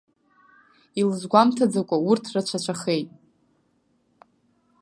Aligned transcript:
Илызгәамҭаӡакәа 0.99 1.97
урҭ 2.09 2.23
рацәацәахеит. 2.33 3.09